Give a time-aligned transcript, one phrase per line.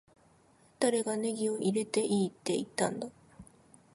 [0.79, 3.07] 誰がネギを入れていいって言ったんだ